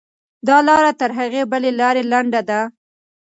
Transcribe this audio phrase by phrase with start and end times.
[0.47, 2.59] دا لاره تر هغې بلې لارې لنډه ده.